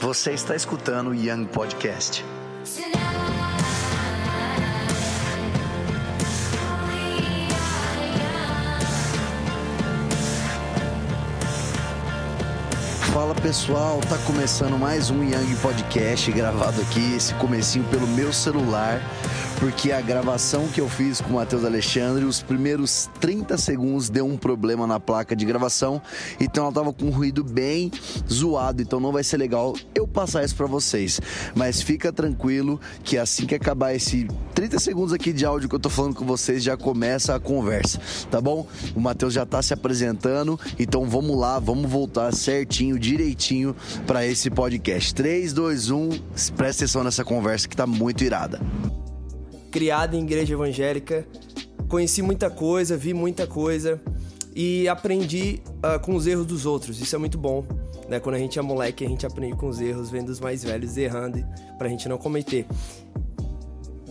[0.00, 2.24] Você está escutando o Young Podcast.
[13.12, 19.02] Fala pessoal, tá começando mais um Young Podcast gravado aqui, esse comecinho pelo meu celular
[19.58, 24.26] porque a gravação que eu fiz com o Matheus Alexandre, os primeiros 30 segundos deu
[24.26, 26.00] um problema na placa de gravação,
[26.40, 27.90] então ela tava com um ruído bem
[28.30, 31.20] zoado, então não vai ser legal eu passar isso para vocês.
[31.54, 35.80] Mas fica tranquilo que assim que acabar esse 30 segundos aqui de áudio que eu
[35.80, 38.66] tô falando com vocês, já começa a conversa, tá bom?
[38.94, 43.74] O Matheus já tá se apresentando, então vamos lá, vamos voltar certinho, direitinho
[44.06, 45.14] para esse podcast.
[45.14, 46.08] 3, 2, 1,
[46.56, 48.60] presta atenção nessa conversa que tá muito irada
[49.70, 51.26] criado em igreja evangélica,
[51.88, 54.00] conheci muita coisa, vi muita coisa
[54.54, 57.00] e aprendi uh, com os erros dos outros.
[57.00, 57.64] Isso é muito bom.
[58.08, 58.18] Né?
[58.18, 60.96] Quando a gente é moleque, a gente aprende com os erros, vendo os mais velhos
[60.96, 61.44] errando
[61.78, 62.66] pra gente não cometer.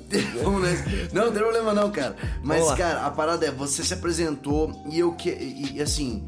[0.41, 0.59] não,
[1.13, 2.15] não tem problema não, cara.
[2.41, 5.29] Mas, cara, a parada é, você se apresentou e eu que.
[5.29, 6.27] E, assim.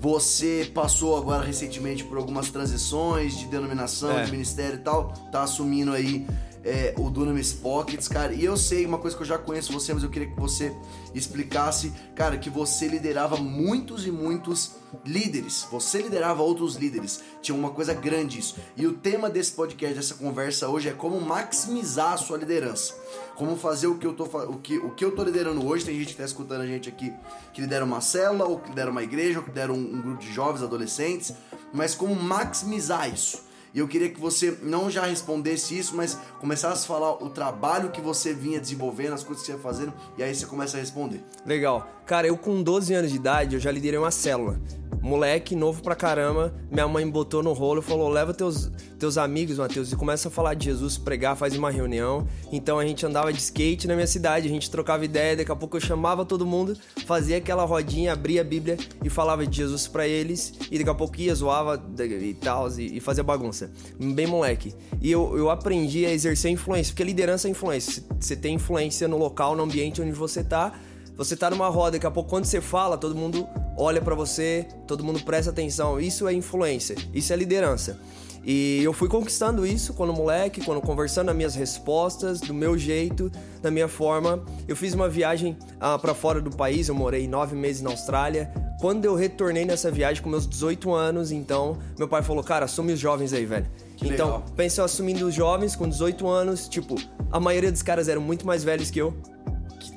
[0.00, 4.24] Você passou agora recentemente por algumas transições de denominação, é.
[4.24, 6.26] de ministério e tal, tá assumindo aí
[6.64, 8.32] é, o Dunamis Pockets, cara.
[8.32, 10.74] E eu sei uma coisa que eu já conheço você, mas eu queria que você
[11.14, 14.72] explicasse, cara, que você liderava muitos e muitos
[15.04, 15.66] líderes.
[15.70, 17.20] Você liderava outros líderes.
[17.42, 18.56] Tinha uma coisa grande isso.
[18.76, 22.94] E o tema desse podcast, dessa conversa hoje é como maximizar a sua liderança.
[23.34, 25.84] Como fazer o que eu tô o que, o que eu tô liderando hoje.
[25.84, 27.12] Tem gente que tá escutando a gente aqui
[27.52, 30.20] que lidera uma célula, ou que lidera uma igreja, ou que lidera um, um grupo
[30.20, 31.34] de jovens, adolescentes.
[31.72, 33.42] Mas como maximizar isso.
[33.74, 37.90] E eu queria que você não já respondesse isso, mas começasse a falar o trabalho
[37.90, 40.80] que você vinha desenvolvendo, as coisas que você ia fazendo, e aí você começa a
[40.80, 41.20] responder.
[41.44, 41.88] Legal.
[42.06, 44.60] Cara, eu com 12 anos de idade, eu já liderei uma célula
[45.04, 49.58] moleque, novo pra caramba, minha mãe botou no rolo e falou: leva teus, teus amigos,
[49.58, 52.26] Matheus, e começa a falar de Jesus, pregar, faz uma reunião.
[52.50, 55.56] Então a gente andava de skate na minha cidade, a gente trocava ideia, daqui a
[55.56, 59.86] pouco eu chamava todo mundo, fazia aquela rodinha, abria a Bíblia e falava de Jesus
[59.86, 63.70] para eles, e daqui a pouco ia, zoava e tal, e, e fazia bagunça.
[64.00, 64.74] Bem moleque.
[65.02, 68.02] E eu, eu aprendi a exercer influência, porque liderança é influência.
[68.18, 70.72] Você tem influência no local, no ambiente onde você tá
[71.16, 73.46] você tá numa roda, daqui a pouco quando você fala, todo mundo
[73.76, 76.00] olha para você, todo mundo presta atenção.
[76.00, 77.98] Isso é influência, isso é liderança.
[78.46, 83.32] E eu fui conquistando isso quando moleque, quando conversando as minhas respostas, do meu jeito,
[83.62, 84.44] da minha forma.
[84.68, 88.52] Eu fiz uma viagem ah, para fora do país, eu morei nove meses na Austrália.
[88.80, 92.92] Quando eu retornei nessa viagem com meus 18 anos, então, meu pai falou, cara, assume
[92.92, 93.66] os jovens aí, velho.
[93.96, 94.44] Que então, legal.
[94.54, 96.96] pensei assumindo os jovens com 18 anos, tipo,
[97.32, 99.14] a maioria dos caras eram muito mais velhos que eu.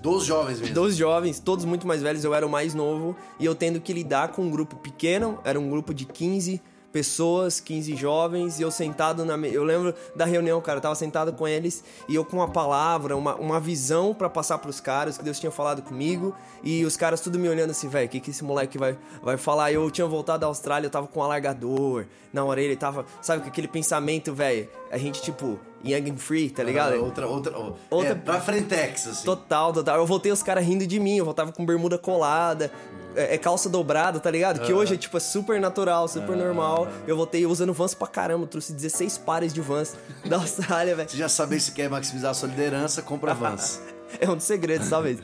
[0.08, 0.74] Dos jovens mesmo.
[0.74, 3.16] Dos jovens, todos muito mais velhos, eu era o mais novo.
[3.38, 7.60] E eu tendo que lidar com um grupo pequeno, era um grupo de 15 pessoas,
[7.60, 9.36] 15 jovens, e eu sentado na.
[9.48, 13.16] Eu lembro da reunião, cara, eu tava sentado com eles e eu com uma palavra,
[13.16, 17.22] uma, uma visão para passar pros caras que Deus tinha falado comigo, e os caras
[17.22, 19.72] tudo me olhando assim, velho, o que, que esse moleque vai, vai falar?
[19.72, 23.50] Eu tinha voltado da Austrália, eu tava com um alargador na orelha, tava, sabe, com
[23.50, 25.60] aquele pensamento, velho, a gente tipo.
[25.94, 26.96] Young and Free, tá ligado?
[26.96, 27.58] Ah, outra, outra,
[27.90, 28.12] outra.
[28.12, 29.26] É, pra frentex, assim.
[29.26, 29.98] Total, total.
[29.98, 32.72] Eu voltei os caras rindo de mim, eu voltava com bermuda colada,
[33.16, 34.62] é, é, calça dobrada, tá ligado?
[34.62, 36.88] Que hoje é tipo é super natural, super normal.
[37.08, 41.10] Eu voltei usando Vans pra caramba, trouxe 16 pares de Vans da Austrália, velho.
[41.10, 43.82] Você já sabe se quer maximizar a sua liderança, compra Vans.
[44.22, 45.20] é um dos segredos, talvez.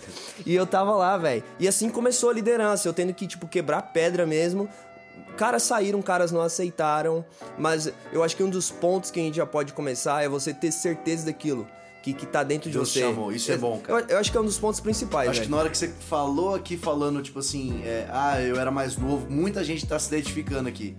[0.46, 1.44] e eu tava lá, velho.
[1.59, 4.68] E assim começou a liderança, eu tendo que, tipo, quebrar pedra mesmo.
[5.38, 7.25] Caras saíram, caras não aceitaram,
[7.57, 10.53] mas eu acho que um dos pontos que a gente já pode começar é você
[10.53, 11.68] ter certeza daquilo
[12.03, 13.00] que, que tá dentro de Deus você.
[13.00, 14.02] chamou, isso é, é bom, cara.
[14.02, 15.30] Eu, eu, acho que é um dos pontos principais.
[15.30, 18.69] Acho que na hora que você falou aqui, falando, tipo assim, é, ah, eu era
[18.69, 20.97] mais novo, muita gente tá se identificando aqui.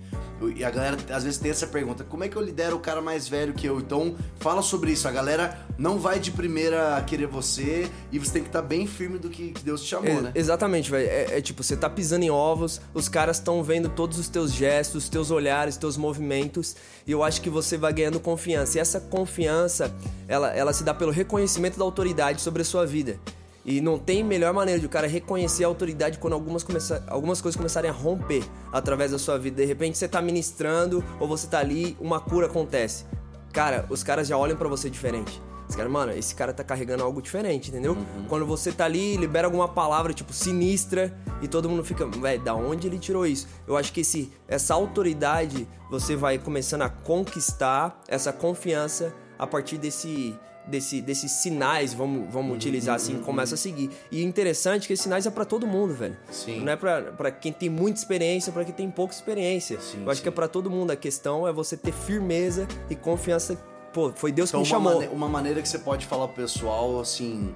[0.56, 3.00] E a galera às vezes tem essa pergunta: como é que eu lidero o cara
[3.00, 3.78] mais velho que eu?
[3.78, 5.06] Então, fala sobre isso.
[5.06, 8.86] A galera não vai de primeira querer você e você tem que estar tá bem
[8.86, 10.32] firme do que Deus te chamou, é, né?
[10.34, 11.08] Exatamente, velho.
[11.08, 14.52] É, é, tipo, você tá pisando em ovos, os caras estão vendo todos os teus
[14.52, 16.76] gestos, os teus olhares, os teus movimentos,
[17.06, 18.78] e eu acho que você vai ganhando confiança.
[18.78, 19.94] E essa confiança,
[20.26, 23.18] ela, ela se dá pelo reconhecimento da autoridade sobre a sua vida.
[23.64, 27.40] E não tem melhor maneira de o cara reconhecer a autoridade quando algumas, começa, algumas
[27.40, 29.56] coisas começarem a romper através da sua vida.
[29.56, 33.06] De repente você tá ministrando ou você tá ali, uma cura acontece.
[33.52, 35.40] Cara, os caras já olham para você diferente.
[35.66, 37.92] Os caras, mano, esse cara tá carregando algo diferente, entendeu?
[37.92, 38.26] Uhum.
[38.28, 42.54] Quando você tá ali, libera alguma palavra, tipo, sinistra, e todo mundo fica, velho, da
[42.54, 43.48] onde ele tirou isso?
[43.66, 49.78] Eu acho que esse, essa autoridade você vai começando a conquistar essa confiança a partir
[49.78, 53.90] desse desse, desses sinais, vamos, vamos uhum, utilizar assim, uhum, começa a seguir.
[54.10, 56.16] E interessante é que esses sinais é para todo mundo, velho.
[56.30, 56.60] Sim.
[56.60, 59.80] Não é para quem tem muita experiência, para quem tem pouca experiência.
[59.80, 60.22] Sim, Eu acho sim.
[60.22, 60.90] que é para todo mundo.
[60.90, 63.56] A questão é você ter firmeza e confiança.
[63.92, 64.94] Pô, foi Deus então, que me chamou.
[64.94, 67.54] Mane uma maneira que você pode falar pro pessoal, assim,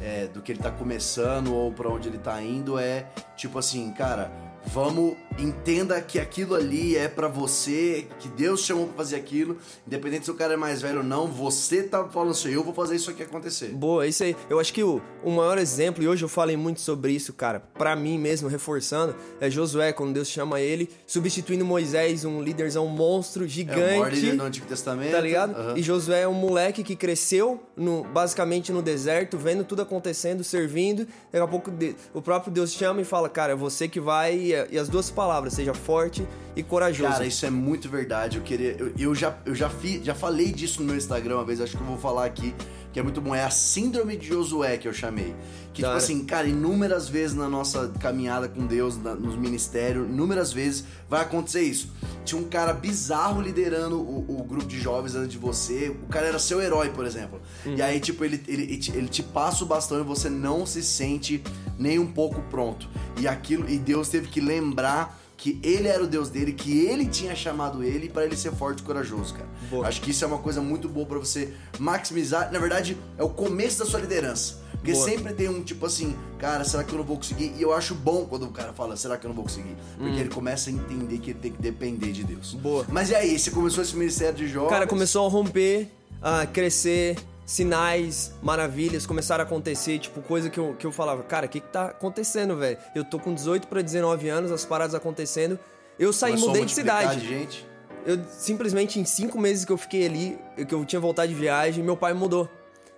[0.00, 3.06] é, do que ele tá começando ou para onde ele tá indo é,
[3.36, 8.96] tipo assim, cara Vamos, entenda que aquilo ali é para você, que Deus chamou pra
[8.96, 12.50] fazer aquilo, independente se o cara é mais velho ou não, você tá falando assim,
[12.50, 13.68] eu vou fazer isso aqui acontecer.
[13.68, 14.36] Boa, isso aí.
[14.48, 17.60] Eu acho que o, o maior exemplo, e hoje eu falei muito sobre isso, cara,
[17.60, 23.46] para mim mesmo, reforçando, é Josué, quando Deus chama ele, substituindo Moisés, um líderzão monstro,
[23.46, 23.80] gigante.
[23.80, 25.12] É o maior líder do Antigo Testamento.
[25.12, 25.56] Tá ligado?
[25.56, 25.76] Uhum.
[25.76, 31.06] E Josué é um moleque que cresceu, no, basicamente no deserto, vendo tudo acontecendo, servindo,
[31.30, 31.72] daqui a pouco
[32.12, 35.54] o próprio Deus chama e fala, cara, é você que vai e as duas palavras,
[35.54, 37.12] seja forte e corajoso.
[37.12, 38.38] Cara, isso é muito verdade.
[38.38, 38.76] Eu queria.
[38.78, 41.76] Eu, eu já, eu já, fi, já falei disso no meu Instagram uma vez, acho
[41.76, 42.54] que eu vou falar aqui,
[42.92, 43.34] que é muito bom.
[43.34, 45.34] É a síndrome de Josué que eu chamei.
[45.72, 45.94] Que, cara.
[45.94, 50.84] tipo assim, cara, inúmeras vezes na nossa caminhada com Deus, na, nos ministérios, inúmeras vezes
[51.08, 51.92] vai acontecer isso.
[52.24, 55.88] Tinha um cara bizarro liderando o, o, grupo de jovens antes de você.
[55.88, 57.40] O cara era seu herói, por exemplo.
[57.66, 57.74] Uhum.
[57.74, 60.64] E aí, tipo, ele, ele, ele, te, ele te passa o bastão e você não
[60.64, 61.42] se sente
[61.78, 62.88] nem um pouco pronto.
[63.18, 67.06] E aquilo, e Deus teve que lembrar que ele era o Deus dele, que ele
[67.06, 69.48] tinha chamado ele para ele ser forte e corajoso, cara.
[69.68, 69.86] Boa.
[69.86, 72.50] Acho que isso é uma coisa muito boa para você maximizar.
[72.52, 74.62] Na verdade, é o começo da sua liderança.
[74.72, 75.04] Porque boa.
[75.04, 77.52] sempre tem um tipo assim, cara, será que eu não vou conseguir?
[77.58, 79.76] E eu acho bom quando o cara fala, será que eu não vou conseguir?
[79.98, 80.20] Porque hum.
[80.20, 82.54] ele começa a entender que ele tem que depender de Deus.
[82.54, 82.86] Boa.
[82.88, 84.70] Mas e aí, você começou esse ministério de jovens?
[84.70, 85.88] Cara, começou a romper,
[86.22, 91.46] a crescer, sinais, maravilhas começaram a acontecer, tipo, coisa que eu, que eu falava, cara,
[91.46, 92.78] o que que tá acontecendo, velho?
[92.94, 95.58] Eu tô com 18 para 19 anos, as paradas acontecendo.
[95.98, 97.20] Eu saí, Começou mudei de cidade.
[97.20, 97.66] De gente.
[98.06, 100.38] Eu simplesmente em cinco meses que eu fiquei ali,
[100.68, 102.48] que eu tinha voltado de viagem, meu pai mudou.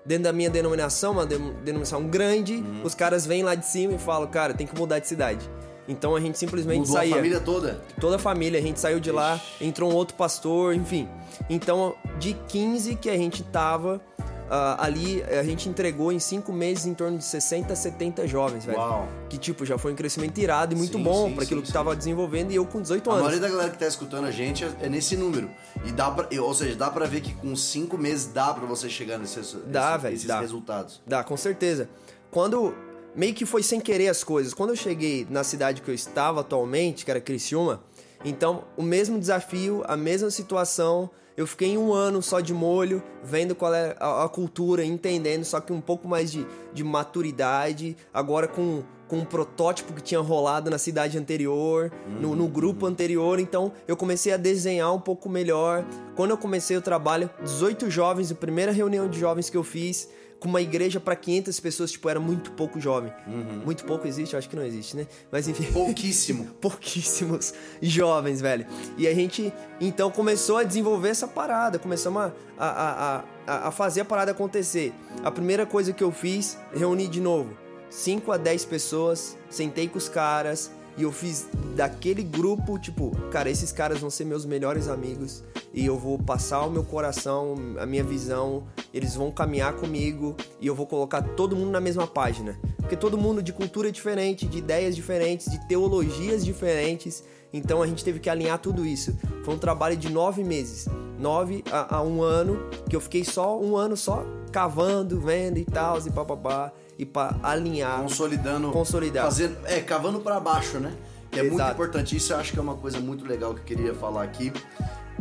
[0.05, 2.83] Dentro da minha denominação, uma denominação grande, uhum.
[2.85, 5.49] os caras vêm lá de cima e falam, cara, tem que mudar de cidade.
[5.89, 7.15] Então a gente simplesmente Mudou saía.
[7.15, 7.81] a família toda?
[8.01, 9.17] Toda a família, a gente saiu de Ixi.
[9.17, 11.09] lá, entrou um outro pastor, enfim.
[11.49, 14.01] Então, de 15 que a gente tava,
[14.47, 18.79] Uh, ali a gente entregou em cinco meses em torno de 60, 70 jovens, velho.
[18.79, 19.09] Uau.
[19.29, 21.69] Que, tipo, já foi um crescimento irado e muito sim, bom para aquilo sim, que
[21.69, 21.73] sim.
[21.73, 23.21] tava desenvolvendo e eu com 18 anos.
[23.21, 25.51] A maioria da galera que tá escutando a gente é, é nesse número.
[25.85, 28.89] E dá pra, ou seja, dá pra ver que com cinco meses dá pra você
[28.89, 30.41] chegar nesses, dá, esse, véio, esses dá.
[30.41, 31.03] resultados.
[31.07, 31.89] Dá, com certeza.
[32.31, 32.75] Quando.
[33.17, 34.53] Meio que foi sem querer as coisas.
[34.53, 37.81] Quando eu cheguei na cidade que eu estava atualmente, que era Criciúma,
[38.27, 43.55] então o mesmo desafio, a mesma situação eu fiquei um ano só de molho, vendo
[43.55, 48.49] qual é a, a cultura, entendendo, só que um pouco mais de, de maturidade, agora
[48.49, 52.21] com, com um protótipo que tinha rolado na cidade anterior, uhum.
[52.21, 55.85] no, no, grupo anterior, então eu comecei a desenhar um pouco melhor.
[56.15, 60.09] Quando eu comecei o trabalho, 18 jovens, a primeira reunião de jovens que eu fiz,
[60.39, 63.13] com uma igreja para 500 pessoas, tipo, era muito pouco jovem.
[63.27, 63.63] Uhum.
[63.65, 64.35] Muito pouco existe?
[64.35, 65.07] Eu acho que não existe, né?
[65.31, 65.65] Mas enfim.
[65.73, 66.45] Pouquíssimo.
[66.61, 68.67] pouquíssimos jovens, velho.
[68.99, 71.79] E a gente, então, começou a desenvolver essa parada.
[71.79, 74.93] Começamos a, a, a, a fazer a parada acontecer.
[75.25, 77.57] A primeira coisa que eu fiz, reuni de novo
[77.91, 83.51] 5 a 10 pessoas, sentei com os caras, e eu fiz daquele grupo, tipo, cara,
[83.51, 85.45] esses caras vão ser meus melhores amigos
[85.75, 88.65] e eu vou passar o meu coração, a minha visão,
[88.95, 92.59] eles vão caminhar comigo e eu vou colocar todo mundo na mesma página.
[92.79, 97.23] Porque todo mundo de cultura diferente, de ideias diferentes, de teologias diferentes.
[97.53, 99.19] Então a gente teve que alinhar tudo isso.
[99.45, 100.87] Foi um trabalho de nove meses,
[101.19, 105.65] nove a, a um ano, que eu fiquei só um ano só cavando, vendo e
[105.65, 110.93] tal, e papapá e para alinhar, consolidando, consolidar, fazendo, é, cavando para baixo, né?
[111.31, 111.57] Que é Exato.
[111.57, 112.17] muito importante.
[112.17, 114.53] Isso eu acho que é uma coisa muito legal que eu queria falar aqui.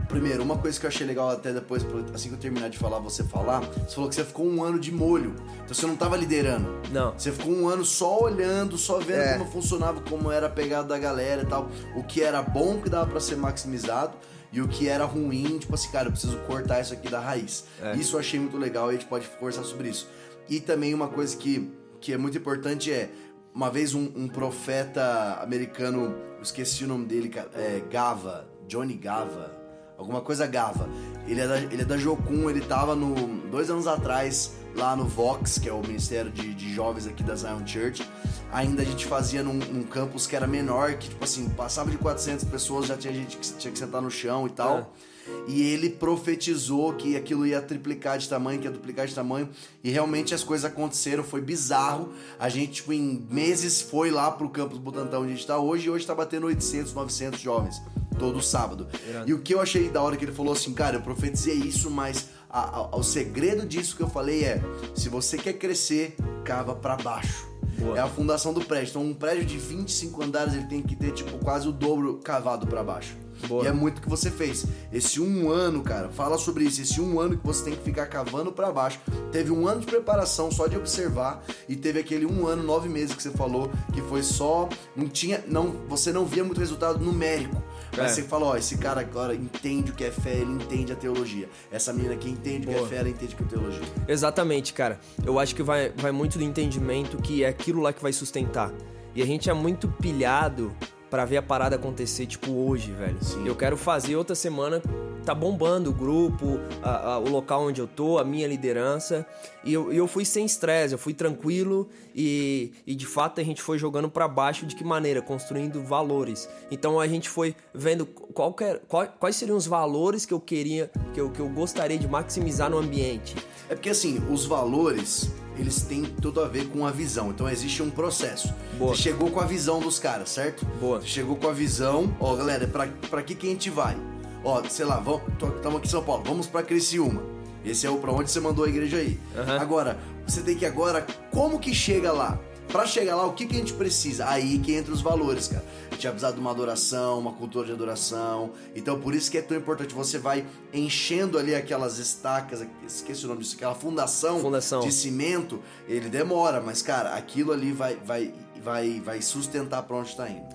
[0.08, 3.00] Primeiro, uma coisa que eu achei legal até depois, assim que eu terminar de falar,
[3.00, 5.36] você falar, você falou que você ficou um ano de molho.
[5.64, 6.70] Então você não tava liderando.
[6.92, 7.14] Não.
[7.18, 9.38] Você ficou um ano só olhando, só vendo é.
[9.38, 11.70] como funcionava, como era a pegada da galera e tal.
[11.96, 14.14] O que era bom que dava para ser maximizado
[14.54, 17.66] e o que era ruim, tipo assim, cara, eu preciso cortar isso aqui da raiz.
[17.82, 17.96] É.
[17.96, 20.08] Isso eu achei muito legal e a gente pode conversar sobre isso.
[20.50, 23.10] E também uma coisa que, que é muito importante é,
[23.54, 29.56] uma vez um, um profeta americano, eu esqueci o nome dele, é, Gava, Johnny Gava,
[29.98, 30.90] alguma coisa Gava.
[31.28, 33.16] Ele é da, ele é da Jocum, ele tava no,
[33.50, 37.36] dois anos atrás lá no Vox, que é o Ministério de, de Jovens aqui da
[37.36, 38.08] Zion Church.
[38.52, 41.98] Ainda a gente fazia num, num, campus que era menor, que tipo assim, passava de
[41.98, 44.94] 400 pessoas, já tinha gente que tinha que sentar no chão e tal.
[45.12, 45.15] É
[45.48, 49.50] e ele profetizou que aquilo ia triplicar de tamanho, que ia duplicar de tamanho,
[49.84, 52.10] e realmente as coisas aconteceram, foi bizarro.
[52.40, 55.88] A gente, tipo, em meses foi lá pro campus Butantão onde a gente tá hoje,
[55.88, 57.82] e hoje tá batendo 800, 900 jovens,
[58.18, 58.88] todo sábado.
[59.26, 61.90] E o que eu achei da hora que ele falou assim, cara, eu profetizei isso,
[61.90, 64.62] mas a, a, o segredo disso que eu falei é:
[64.96, 67.48] se você quer crescer, cava para baixo.
[67.78, 67.98] Boa.
[67.98, 68.92] É a fundação do prédio.
[68.92, 72.66] Então, um prédio de 25 andares ele tem que ter tipo quase o dobro cavado
[72.66, 73.25] para baixo.
[73.48, 73.64] Boa.
[73.64, 74.66] E é muito que você fez.
[74.92, 76.82] Esse um ano, cara, fala sobre isso.
[76.82, 79.00] Esse um ano que você tem que ficar cavando para baixo.
[79.32, 83.16] Teve um ano de preparação só de observar e teve aquele um ano, nove meses
[83.16, 87.62] que você falou que foi só, não tinha, não, você não via muito resultado numérico.
[87.96, 88.16] Mas é.
[88.16, 91.50] você fala, ó, esse cara agora entende o que é fé, ele entende a teologia.
[91.72, 92.78] Essa menina aqui entende Boa.
[92.78, 93.84] o que é fé, ela entende o que é teologia.
[94.08, 95.00] Exatamente, cara.
[95.26, 98.72] Eu acho que vai, vai muito do entendimento que é aquilo lá que vai sustentar.
[99.16, 100.76] E a gente é muito pilhado
[101.16, 103.16] para ver a parada acontecer, tipo, hoje, velho.
[103.22, 103.48] Sim.
[103.48, 104.82] Eu quero fazer outra semana,
[105.24, 109.26] tá bombando o grupo, a, a, o local onde eu tô, a minha liderança.
[109.64, 113.62] E eu, eu fui sem estresse, eu fui tranquilo e, e de fato a gente
[113.62, 115.22] foi jogando para baixo de que maneira?
[115.22, 116.50] Construindo valores.
[116.70, 118.54] Então a gente foi vendo qual,
[118.86, 122.70] qual, quais seriam os valores que eu queria, que eu, que eu gostaria de maximizar
[122.70, 123.38] no ambiente.
[123.70, 127.30] É porque assim, os valores eles têm tudo a ver com a visão.
[127.30, 128.54] Então existe um processo.
[128.78, 128.96] Boa.
[128.96, 130.66] Você chegou com a visão dos caras, certo?
[130.80, 131.02] Boa.
[131.02, 133.98] Você chegou com a visão, ó, galera, pra, pra que que a gente vai?
[134.44, 137.24] Ó, sei lá, estamos aqui em São Paulo, vamos pra Criciúma.
[137.66, 139.20] Esse é o pra onde você mandou a igreja aí.
[139.36, 139.60] Uhum.
[139.60, 139.98] Agora,
[140.28, 142.40] você tem que agora, como que chega lá?
[142.68, 144.28] Para chegar lá, o que, que a gente precisa?
[144.28, 145.64] Aí que entra os valores, cara.
[145.90, 148.52] A gente vai precisar de uma adoração, uma cultura de adoração.
[148.76, 149.94] Então, por isso que é tão importante.
[149.94, 154.82] Você vai enchendo ali aquelas estacas, esqueci o nome disso, aquela fundação, fundação.
[154.82, 155.62] de cimento.
[155.88, 160.46] Ele demora, mas, cara, aquilo ali vai, vai, vai, vai sustentar pra onde tá indo.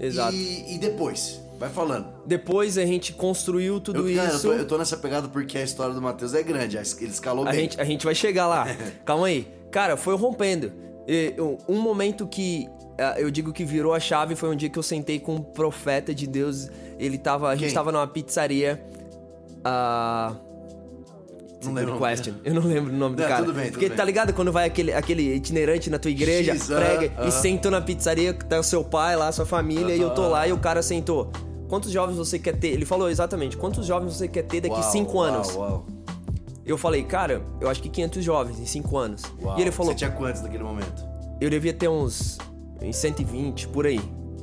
[0.00, 0.34] Exato.
[0.34, 1.40] E, e depois?
[1.58, 2.06] Vai falando.
[2.24, 4.46] Depois a gente construiu tudo eu, cara, isso.
[4.46, 6.76] Eu tô, eu tô, nessa pegada porque a história do Matheus é grande.
[6.76, 7.60] Ele escalou a bem.
[7.62, 8.66] Gente, a gente vai chegar lá.
[9.04, 9.52] Calma aí.
[9.70, 10.72] Cara, foi rompendo.
[11.68, 14.82] Um momento que é, eu digo que virou a chave foi um dia que eu
[14.82, 16.68] sentei com um profeta de Deus.
[16.98, 17.48] Ele tava.
[17.48, 18.82] A gente tava numa pizzaria.
[19.58, 20.36] Uh,
[21.64, 21.98] não lembro.
[21.98, 22.34] Question.
[22.44, 23.44] Eu não lembro o nome do cara.
[23.44, 23.96] Tudo bem, tudo Porque bem.
[23.96, 27.28] tá ligado quando vai aquele, aquele itinerante na tua igreja, prega uh, uh.
[27.28, 30.48] e sentou na pizzaria, tá o seu pai lá, sua família, e eu tô lá
[30.48, 31.30] e o cara sentou.
[31.68, 32.68] Quantos jovens você quer ter?
[32.68, 35.54] Ele falou exatamente, quantos jovens você quer ter daqui uau, cinco anos?
[35.54, 35.86] Uau, uau.
[36.68, 39.22] Eu falei, cara, eu acho que 500 jovens em 5 anos.
[39.42, 39.90] Uau, e ele falou.
[39.90, 41.02] Você tinha quantos naquele momento?
[41.40, 42.36] Eu devia ter uns.
[42.82, 44.00] Em 120, por aí.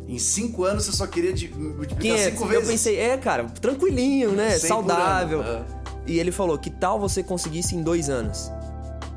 [0.08, 2.64] Em 5 anos você só queria multiplicar 5 vezes?
[2.64, 4.58] Eu pensei, é, cara, tranquilinho, né?
[4.58, 5.40] Saudável.
[5.40, 5.64] Uhum.
[6.08, 8.52] E ele falou, que tal você conseguisse em 2 anos?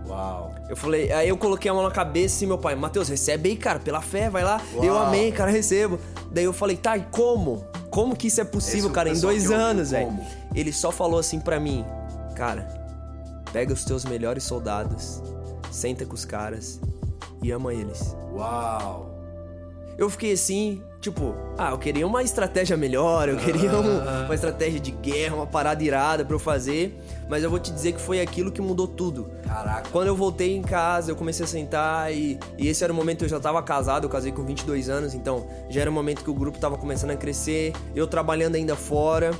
[0.06, 0.54] Uau.
[0.68, 3.56] Eu falei, aí eu coloquei a mão na cabeça e meu pai, Matheus, recebe aí,
[3.56, 4.60] cara, pela fé, vai lá.
[4.74, 4.84] Uau.
[4.84, 5.98] Eu amei, cara, recebo.
[6.30, 7.64] Daí eu falei, tá, e como?
[7.90, 10.16] Como que isso é possível, Esse cara, em dois anos, velho?
[10.54, 11.84] Ele só falou assim para mim,
[12.36, 12.77] cara,
[13.52, 15.22] Pega os teus melhores soldados,
[15.70, 16.80] senta com os caras
[17.42, 18.16] e ama eles.
[18.32, 19.14] Uau!
[19.96, 24.80] Eu fiquei assim, tipo, ah, eu queria uma estratégia melhor, eu queria um, uma estratégia
[24.80, 28.20] de guerra, uma parada irada pra eu fazer, mas eu vou te dizer que foi
[28.20, 29.30] aquilo que mudou tudo.
[29.46, 29.88] Caraca.
[29.90, 33.18] Quando eu voltei em casa, eu comecei a sentar e, e esse era o momento
[33.18, 36.24] que eu já tava casado, eu casei com 22 anos, então já era o momento
[36.24, 39.30] que o grupo tava começando a crescer, eu trabalhando ainda fora.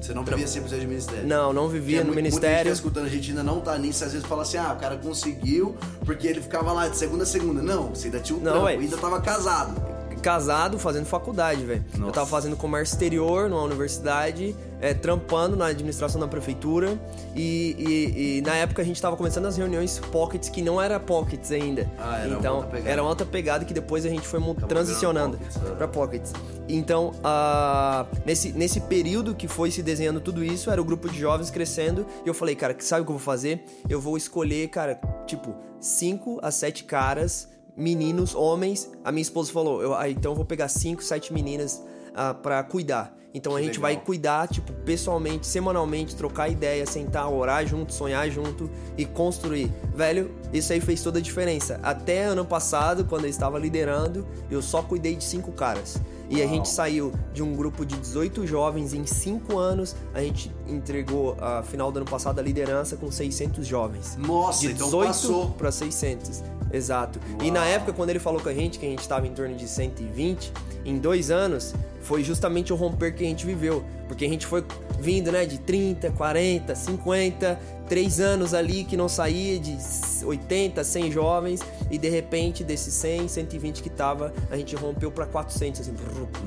[0.00, 1.26] Você não vivia sempre de ministério?
[1.26, 2.70] Não, não vivia no muito, ministério.
[2.70, 4.96] Tá escutando a gente ainda não tá nisso, às vezes fala assim, ah, o cara
[4.98, 7.62] conseguiu porque ele ficava lá de segunda a segunda.
[7.62, 11.84] Não, você ainda tinha um não, trampo, ainda tava casado casado fazendo faculdade, velho.
[11.98, 16.98] Eu tava fazendo comércio exterior numa universidade, é, trampando na administração da prefeitura.
[17.34, 20.98] E, e, e, na época a gente tava começando as reuniões pockets que não era
[20.98, 21.90] pockets ainda.
[21.98, 25.38] Ah, era então, uma era uma outra pegada que depois a gente foi Acabou transicionando
[25.76, 26.32] para pockets.
[26.68, 31.18] Então, uh, nesse, nesse período que foi se desenhando tudo isso, era o grupo de
[31.18, 32.06] jovens crescendo.
[32.24, 33.64] E eu falei, cara, sabe o que eu vou fazer?
[33.88, 38.90] Eu vou escolher, cara, tipo, cinco a sete caras meninos, homens.
[39.04, 41.82] A minha esposa falou: eu, ah, então eu vou pegar cinco, sete meninas
[42.14, 43.14] ah, para cuidar.
[43.34, 43.82] Então que a gente legal.
[43.92, 49.70] vai cuidar, tipo, pessoalmente, semanalmente, trocar ideia, sentar, orar junto, sonhar junto e construir.
[49.94, 51.78] Velho, isso aí fez toda a diferença.
[51.82, 56.00] Até ano passado, quando eu estava liderando, eu só cuidei de cinco caras.
[56.28, 60.52] E a gente saiu de um grupo de 18 jovens em 5 anos, a gente
[60.66, 64.16] entregou a final do ano passado a liderança com 600 jovens.
[64.16, 66.42] Nossa, de 18 então para 600.
[66.72, 67.20] Exato.
[67.30, 67.46] Uau.
[67.46, 69.54] E na época quando ele falou com a gente que a gente estava em torno
[69.54, 70.52] de 120,
[70.84, 74.64] em dois anos, foi justamente o romper que a gente viveu, porque a gente foi
[74.98, 79.76] vindo, né, de 30, 40, 50, três anos ali que não saía de
[80.24, 81.60] 80, 100 jovens
[81.90, 85.94] e de repente desses 100, 120 que tava, a gente rompeu para 400 assim.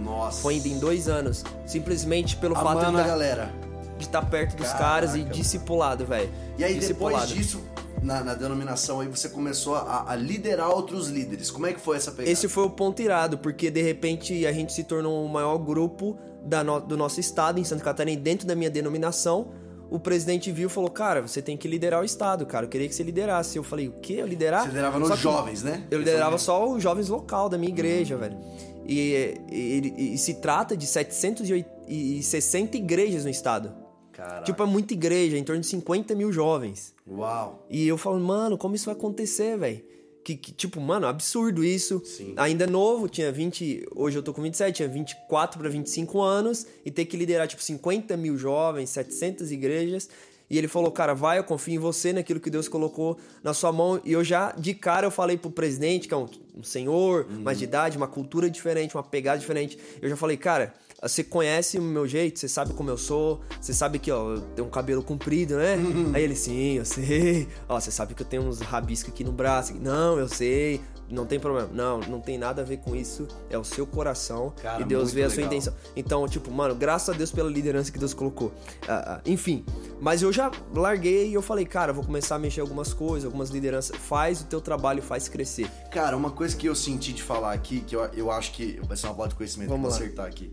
[0.03, 0.41] Nossa.
[0.41, 3.51] Foi indo em dois anos, simplesmente pelo Amando fato de, galera.
[3.98, 4.84] de estar tá perto dos Caraca.
[4.84, 6.29] caras e discipulado, velho.
[6.58, 7.27] E aí discipulado.
[7.27, 7.69] depois disso
[8.01, 11.51] na, na, denominação aí você começou a, a, liderar outros líderes.
[11.51, 12.32] Como é que foi essa pegada?
[12.32, 16.18] Esse foi o ponto irado, porque de repente a gente se tornou o maior grupo
[16.65, 19.51] no, do nosso estado em Santa Catarina dentro da minha denominação
[19.89, 22.65] o presidente viu e falou: Cara, você tem que liderar o Estado, cara.
[22.65, 23.58] Eu queria que você liderasse.
[23.58, 24.18] Eu falei: O quê?
[24.20, 24.62] Eu liderar?
[24.62, 25.84] Você liderava nos jovens, né?
[25.89, 28.38] Eu liderava só os jovens local da minha igreja, velho.
[28.86, 33.72] E, e, e, e, se trata de 760 igrejas no estado.
[34.20, 34.44] Caraca.
[34.44, 36.94] Tipo, é muita igreja, em torno de 50 mil jovens.
[37.08, 37.66] Uau.
[37.70, 39.82] E eu falo, mano, como isso vai acontecer, velho?
[40.26, 42.02] Que, que, tipo, mano, absurdo isso.
[42.04, 42.34] Sim.
[42.36, 43.88] Ainda novo, tinha 20.
[43.96, 46.68] Hoje eu tô com 27, tinha 24 para 25 anos.
[46.86, 50.10] E ter que liderar, tipo, 50 mil jovens, 700 igrejas.
[50.50, 53.72] E ele falou, cara, vai, eu confio em você, naquilo que Deus colocou na sua
[53.72, 54.02] mão.
[54.04, 56.28] E eu já, de cara, eu falei pro presidente, que é um,
[56.60, 57.42] um senhor, uhum.
[57.42, 59.80] mais de idade, uma cultura diferente, uma pegada diferente.
[60.01, 63.74] Eu já falei, cara, você conhece o meu jeito, você sabe como eu sou, você
[63.74, 65.75] sabe que, ó, eu tenho um cabelo comprido, né?
[65.78, 66.12] Uhum.
[66.13, 67.48] Aí ele, sim, eu sei.
[67.68, 69.74] Ó, você sabe que eu tenho uns rabiscos aqui no braço.
[69.75, 71.70] Não, eu sei não tem problema.
[71.74, 73.28] Não, não tem nada a ver com isso.
[73.50, 75.36] É o seu coração Cara, e Deus vê a legal.
[75.36, 75.74] sua intenção.
[75.96, 78.50] Então, tipo, mano, graças a Deus pela liderança que Deus colocou.
[78.50, 79.66] Uh, uh, enfim,
[80.00, 83.50] mas eu já larguei e eu falei, cara, vou começar a mexer algumas coisas, algumas
[83.50, 83.96] lideranças.
[83.98, 85.70] Faz o teu trabalho, faz crescer.
[85.92, 88.98] Cara, uma coisa que eu senti de falar aqui, que eu, eu acho que vai
[88.98, 90.51] ser uma bola de conhecimento Vamos que acertar aqui.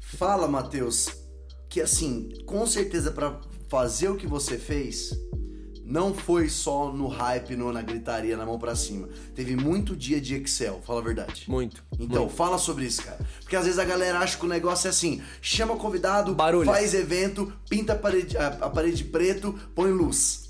[0.00, 1.08] Fala, Matheus,
[1.68, 5.12] que assim, com certeza para fazer o que você fez,
[5.84, 9.08] não foi só no hype, no, na gritaria, na mão para cima.
[9.34, 11.44] Teve muito dia de Excel, fala a verdade.
[11.48, 11.84] Muito.
[11.98, 12.34] Então, muito.
[12.34, 13.18] fala sobre isso, cara.
[13.40, 16.66] Porque às vezes a galera acha que o negócio é assim: chama convidado, Barulho.
[16.66, 20.41] faz evento, pinta a parede, a, a parede preto, põe luz.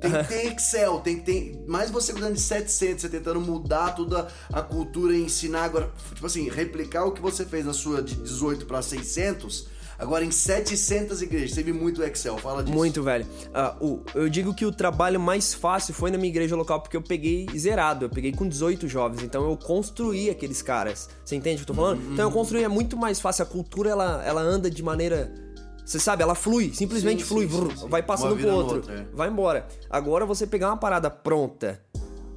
[0.00, 1.64] Tem que ter Excel, tem que ter.
[1.66, 5.90] Mais você cuidando de 700, você tentando mudar toda a cultura e ensinar agora.
[6.14, 10.30] Tipo assim, replicar o que você fez na sua de 18 para 600 Agora, em
[10.30, 12.76] 700 igrejas, teve muito Excel, fala disso.
[12.76, 13.26] Muito, velho.
[13.80, 17.02] Uh, eu digo que o trabalho mais fácil foi na minha igreja local, porque eu
[17.02, 21.08] peguei zerado, eu peguei com 18 jovens, então eu construí aqueles caras.
[21.24, 22.00] Você entende o que eu tô falando?
[22.00, 22.12] Uhum.
[22.12, 25.34] Então eu construí, é muito mais fácil, a cultura ela, ela anda de maneira.
[25.88, 28.92] Você sabe, ela flui, simplesmente sim, flui, sim, vrr, sim, vai passando pro outro, outra,
[28.92, 29.06] é.
[29.10, 29.66] vai embora.
[29.88, 31.80] Agora você pegar uma parada pronta,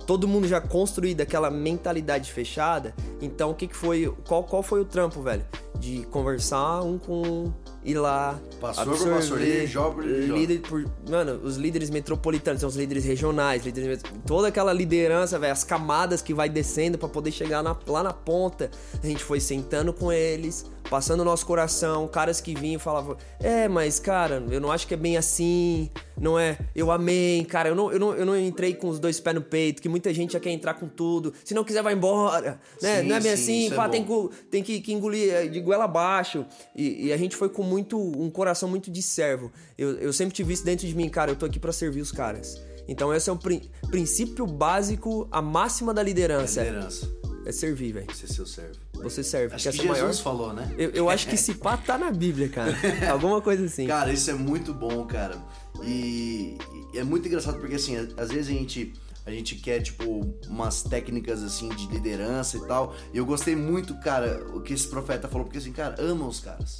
[0.08, 4.80] todo mundo já construído aquela mentalidade fechada, então o que que foi, qual, qual foi
[4.80, 5.46] o trampo, velho?
[5.78, 7.54] De conversar um com um,
[7.84, 10.08] ir lá, por absorver, pastor, por líder jovem.
[10.08, 15.52] líder por, mano, os líderes metropolitanos, são os líderes regionais, líderes, toda aquela liderança, velho,
[15.52, 18.72] as camadas que vai descendo para poder chegar na- lá na ponta.
[19.04, 23.18] A gente foi sentando com eles, passando o nosso coração, caras que vinham e falavam:
[23.40, 25.90] "É, mas cara, eu não acho que é bem assim,
[26.20, 26.58] não é?
[26.76, 29.42] Eu amei, cara, eu não, eu não, eu não entrei com os dois pés no
[29.42, 31.34] peito, que muita gente já quer entrar com tudo.
[31.44, 33.02] Se não quiser vai embora, né?
[33.02, 33.92] Sim, não é bem sim, assim, é pá, bom.
[33.92, 36.46] tem que, tem que, que engolir é, de goela abaixo.
[36.76, 39.52] E, e a gente foi com muito um coração muito de servo.
[39.78, 42.12] Eu, eu sempre tive isso dentro de mim, cara, eu tô aqui pra servir os
[42.12, 42.62] caras.
[42.88, 46.64] Então esse é o prin- princípio básico, a máxima da liderança.
[46.64, 47.10] Liderança.
[47.46, 48.08] É servir, velho.
[48.12, 48.91] É seu servo.
[49.04, 49.56] Você serve.
[49.56, 50.14] Acho que ser Jesus maior?
[50.16, 50.74] falou, né?
[50.78, 52.76] Eu, eu acho que esse pá tá na Bíblia, cara.
[53.12, 53.88] Alguma coisa assim.
[53.88, 55.36] Cara, isso é muito bom, cara.
[55.84, 56.58] E,
[56.94, 58.94] e é muito engraçado porque, assim, às vezes a gente,
[59.26, 62.96] a gente quer, tipo, umas técnicas, assim, de liderança e tal.
[63.14, 66.40] E eu gostei muito, cara, o que esse profeta falou, porque, assim, cara, ama os
[66.40, 66.80] caras.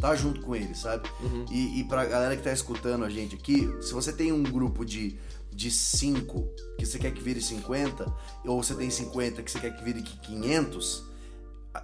[0.00, 1.08] Tá junto com eles, sabe?
[1.50, 4.84] E, e pra galera que tá escutando a gente aqui, se você tem um grupo
[4.84, 5.16] de,
[5.50, 8.12] de 5 que você quer que vire 50,
[8.44, 11.04] ou você tem 50 que você quer que vire 500,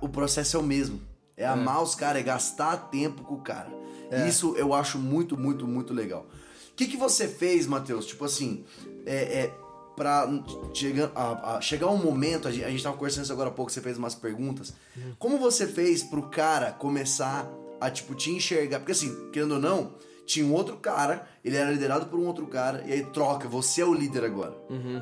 [0.00, 1.00] o processo é o mesmo.
[1.37, 3.70] É amar os caras, é gastar tempo com o cara.
[4.12, 6.26] E isso eu acho muito, muito, muito legal.
[6.72, 8.07] O que, que você fez, Matheus?
[8.07, 8.64] Tipo assim,
[9.07, 9.55] é, é
[9.96, 10.29] pra
[10.74, 13.53] chegar, a, a- chegar um momento, a gente, a gente tava conversando isso agora há
[13.53, 14.72] pouco, você fez umas perguntas.
[15.18, 17.48] Como você fez pro cara começar
[17.81, 18.79] a, tipo, te enxergar?
[18.81, 19.94] Porque assim, querendo ou não,
[20.26, 23.81] tinha um outro cara, ele era liderado por um outro cara, e aí troca, você
[23.83, 24.55] é o líder agora.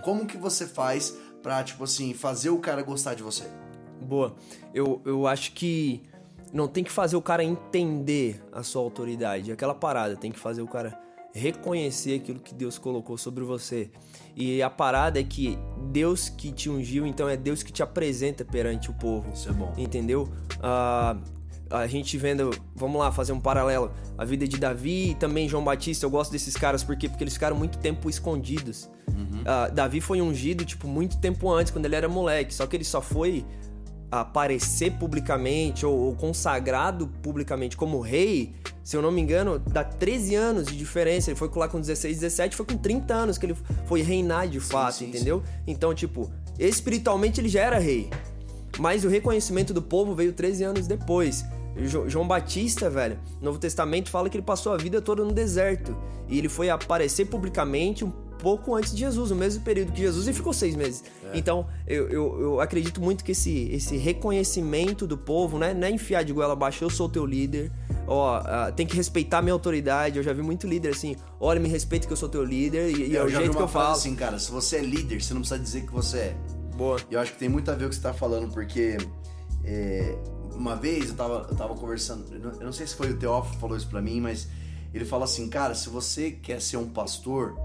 [0.05, 3.45] Como que você faz pra, tipo assim, fazer o cara gostar de você?
[4.01, 4.35] Boa.
[4.73, 6.03] Eu, eu acho que
[6.53, 9.53] não tem que fazer o cara entender a sua autoridade.
[9.53, 10.99] Aquela parada, tem que fazer o cara
[11.33, 13.91] reconhecer aquilo que Deus colocou sobre você.
[14.35, 15.59] E a parada é que
[15.91, 19.31] Deus que te ungiu, então é Deus que te apresenta perante o povo.
[19.33, 19.73] Isso é bom.
[19.77, 20.29] Entendeu?
[20.63, 21.17] Ah,
[21.71, 23.91] a gente vendo, vamos lá, fazer um paralelo.
[24.17, 27.35] A vida de Davi e também João Batista, eu gosto desses caras porque, porque eles
[27.35, 28.89] ficaram muito tempo escondidos.
[29.45, 32.55] Ah, Davi foi ungido, tipo, muito tempo antes, quando ele era moleque.
[32.55, 33.45] Só que ele só foi
[34.11, 40.35] aparecer publicamente ou, ou consagrado publicamente como rei, se eu não me engano, dá 13
[40.35, 41.31] anos de diferença.
[41.31, 44.61] Ele foi lá com 16, 17, foi com 30 anos que ele foi reinar de
[44.61, 45.43] fato, sim, entendeu?
[45.67, 48.09] Então, tipo, espiritualmente ele já era rei.
[48.79, 51.45] Mas o reconhecimento do povo veio 13 anos depois.
[51.77, 55.33] Jo- João Batista, velho, no Novo Testamento fala que ele passou a vida toda no
[55.33, 55.97] deserto.
[56.29, 60.27] E ele foi aparecer publicamente um pouco antes de Jesus, no mesmo período que Jesus,
[60.29, 61.03] e ficou seis meses.
[61.35, 65.75] Então, eu, eu, eu acredito muito que esse, esse reconhecimento do povo, né?
[65.75, 67.71] Não é enfiar de goela abaixo, eu sou teu líder.
[68.07, 70.17] ó, uh, tem que respeitar a minha autoridade.
[70.17, 73.09] Eu já vi muito líder assim, olha, me respeita que eu sou teu líder e,
[73.09, 73.93] e é o jeito que eu falo.
[73.93, 76.37] assim, cara, se você é líder, você não precisa dizer que você é.
[76.77, 76.99] Boa.
[77.11, 78.97] E eu acho que tem muito a ver o que você tá falando, porque
[79.65, 80.17] é,
[80.55, 83.61] uma vez eu tava, eu tava conversando, eu não sei se foi o Teófilo que
[83.61, 84.49] falou isso pra mim, mas
[84.95, 87.59] ele fala assim, cara, se você quer ser um pastor,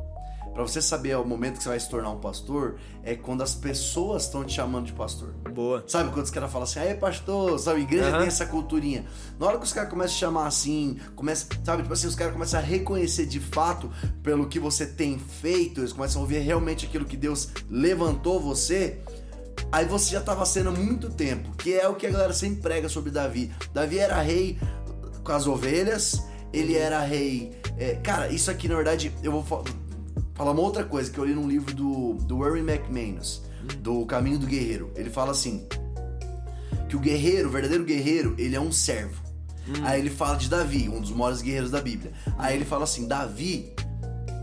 [0.53, 3.55] para você saber o momento que você vai se tornar um pastor, é quando as
[3.55, 5.33] pessoas estão te chamando de pastor.
[5.53, 5.83] Boa.
[5.87, 8.17] Sabe quando os caras falam assim, aí pastor, sabe, a igreja uhum.
[8.19, 9.05] tem essa culturinha.
[9.39, 12.33] Na hora que os caras começam a chamar assim, começa, sabe, tipo assim, os caras
[12.33, 13.89] começam a reconhecer de fato
[14.21, 18.99] pelo que você tem feito, eles começam a ouvir realmente aquilo que Deus levantou você.
[19.71, 22.61] Aí você já estava sendo há muito tempo, que é o que a galera sempre
[22.61, 23.51] prega sobre Davi.
[23.73, 24.59] Davi era rei
[25.23, 27.59] com as ovelhas, ele era rei.
[27.77, 29.63] É, cara, isso aqui na verdade eu vou
[30.33, 33.41] falar uma outra coisa que eu li num livro do, do Warren McManus,
[33.79, 34.91] do Caminho do Guerreiro.
[34.95, 35.67] Ele fala assim:
[36.93, 39.21] que o guerreiro, o verdadeiro guerreiro, ele é um servo.
[39.67, 39.73] Hum.
[39.83, 42.13] Aí ele fala de Davi, um dos maiores guerreiros da Bíblia.
[42.37, 43.73] Aí ele fala assim: Davi,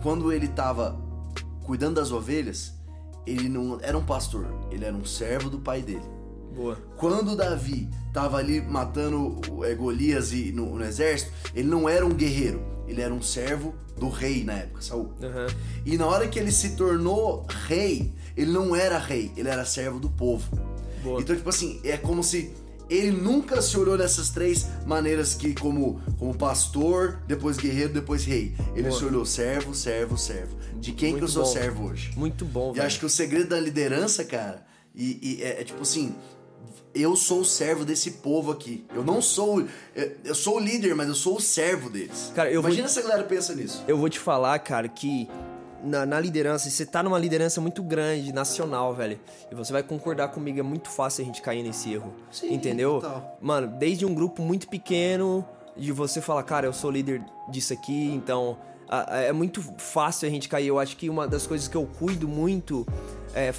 [0.03, 0.98] quando ele estava
[1.62, 2.74] cuidando das ovelhas,
[3.26, 6.19] ele não era um pastor, ele era um servo do pai dele.
[6.54, 6.76] Boa.
[6.96, 12.10] Quando Davi estava ali matando é, Golias e, no, no, exército, ele não era um
[12.10, 15.12] guerreiro, ele era um servo do rei na época, Saul.
[15.20, 15.46] Uhum.
[15.84, 19.98] E na hora que ele se tornou rei, ele não era rei, ele era servo
[20.00, 20.48] do povo.
[21.02, 21.20] Boa.
[21.20, 22.52] Então, tipo assim, é como se
[22.90, 28.54] ele nunca se olhou dessas três maneiras que como como pastor, depois guerreiro, depois rei.
[28.74, 28.98] Ele Boa.
[28.98, 30.56] se olhou servo, servo, servo.
[30.76, 31.52] De quem Muito que eu sou bom.
[31.52, 32.12] servo hoje?
[32.16, 32.86] Muito bom, E velho.
[32.86, 36.14] acho que o segredo da liderança, cara, e, e é, é, tipo assim,
[36.94, 38.85] eu sou o servo desse povo aqui.
[38.94, 39.64] Eu não sou.
[40.25, 42.33] Eu sou o líder, mas eu sou o servo deles.
[42.35, 42.92] Cara, eu Imagina vou...
[42.92, 43.85] se a galera pensa nisso.
[43.87, 45.29] Eu vou te falar, cara, que
[45.85, 49.18] na, na, liderança, você tá numa liderança muito grande, nacional, velho.
[49.51, 52.12] E você vai concordar comigo, é muito fácil a gente cair nesse erro.
[52.31, 53.01] Sim, entendeu?
[53.01, 53.38] Total.
[53.40, 55.46] Mano, desde um grupo muito pequeno,
[55.77, 58.59] de você falar, cara, eu sou líder disso aqui, então.
[59.09, 60.66] É muito fácil a gente cair.
[60.66, 62.85] Eu acho que uma das coisas que eu cuido muito
[63.33, 63.53] é,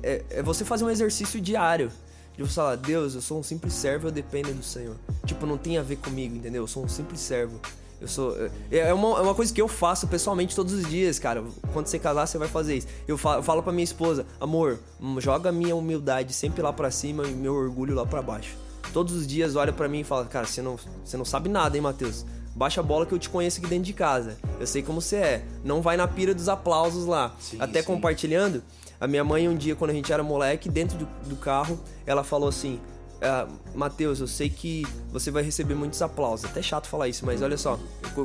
[0.00, 1.90] é, é você fazer um exercício diário.
[2.36, 4.94] De você falar, Deus, eu sou um simples servo, eu dependo do Senhor.
[5.24, 6.62] Tipo, não tem a ver comigo, entendeu?
[6.64, 7.58] Eu sou um simples servo.
[7.98, 8.36] Eu sou.
[8.70, 11.42] É, é uma, é uma coisa que eu faço pessoalmente todos os dias, cara.
[11.72, 12.86] Quando você casar, você vai fazer isso.
[13.08, 14.78] Eu falo, eu falo pra minha esposa, amor,
[15.18, 18.54] joga a minha humildade sempre lá pra cima e meu orgulho lá pra baixo.
[18.92, 21.74] Todos os dias olha para mim e fala, cara, você não, você não sabe nada,
[21.76, 22.26] hein, Matheus?
[22.54, 24.36] Baixa a bola que eu te conheço aqui dentro de casa.
[24.58, 25.44] Eu sei como você é.
[25.64, 27.34] Não vai na pira dos aplausos lá.
[27.38, 27.86] Sim, Até sim.
[27.86, 28.62] compartilhando,
[29.00, 32.24] a minha mãe, um dia, quando a gente era moleque, dentro do, do carro, ela
[32.24, 32.80] falou assim:
[33.16, 36.44] Uh, Matheus, eu sei que você vai receber muitos aplausos.
[36.44, 37.78] Até chato falar isso, mas olha só,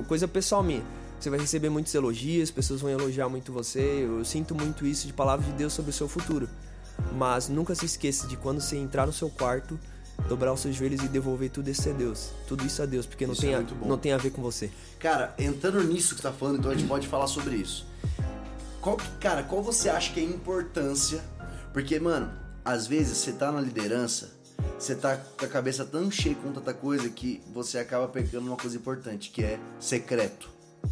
[0.08, 0.84] coisa pessoal minha.
[1.20, 4.06] Você vai receber muitos elogios, pessoas vão elogiar muito você.
[4.08, 6.50] Eu sinto muito isso de palavra de Deus sobre o seu futuro.
[7.14, 9.80] Mas nunca se esqueça de quando você entrar no seu quarto,
[10.28, 12.32] dobrar os seus joelhos e devolver tudo isso a Deus.
[12.48, 14.42] Tudo isso a Deus, porque não, Isso tem, é a, não tem a ver com
[14.42, 14.72] você.
[15.00, 17.86] Cara, entrando nisso que você tá falando, então a gente pode falar sobre isso.
[18.82, 21.22] Qual, cara, qual você acha que é a importância?
[21.72, 22.32] Porque, mano,
[22.66, 24.32] às vezes você tá na liderança,
[24.78, 28.58] você tá com a cabeça tão cheia com tanta coisa que você acaba pecando numa
[28.58, 30.50] coisa importante, que é secreto.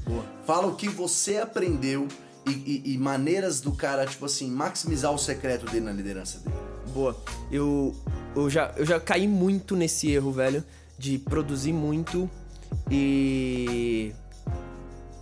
[0.08, 0.24] Boa.
[0.46, 2.08] Fala o que você aprendeu
[2.48, 6.56] e, e- e maneiras do cara, tipo assim, maximizar o secreto dele na liderança dele.
[6.94, 7.16] Boa.
[7.52, 7.96] Eu,
[8.36, 10.64] eu, já, eu já caí muito nesse erro, velho,
[10.98, 12.30] de produzir muito
[12.90, 14.14] e.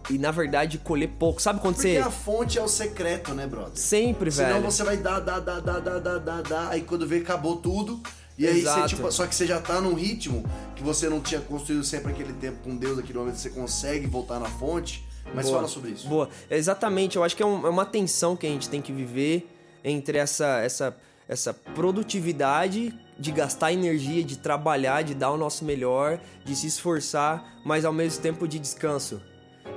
[0.10, 1.42] E na verdade colher pouco.
[1.42, 1.98] Sabe quando Porque você.
[1.98, 3.76] a fonte é o secreto, né, brother?
[3.76, 4.64] Sempre, Senão velho.
[4.72, 8.02] você vai dar, dar, dar, dar, dar, dar, dar, dar, aí quando vê, acabou tudo.
[8.38, 8.88] E aí você, Exato.
[8.90, 12.34] tipo, só que você já tá num ritmo que você não tinha construído sempre aquele
[12.34, 15.04] tempo com Deus, aquele momento que você consegue voltar na fonte.
[15.34, 15.58] Mas Boa.
[15.58, 16.08] fala sobre isso.
[16.08, 16.30] Boa.
[16.50, 19.46] Exatamente, eu acho que é, um- é uma tensão que a gente tem que viver
[19.84, 20.96] entre essa, essa,
[21.28, 21.54] essa
[22.08, 27.84] produtividade de gastar energia, de trabalhar, de dar o nosso melhor, de se esforçar, mas
[27.84, 29.20] ao mesmo tempo de descanso.